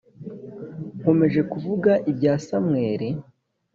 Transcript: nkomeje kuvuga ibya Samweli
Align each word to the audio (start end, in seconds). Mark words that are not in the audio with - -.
nkomeje 0.99 1.41
kuvuga 1.51 1.91
ibya 2.11 2.33
Samweli 2.45 3.09